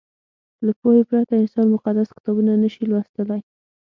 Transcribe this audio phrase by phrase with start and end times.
[0.65, 3.41] له پوهې پرته انسان مقدس کتابونه نه شي لوستلی.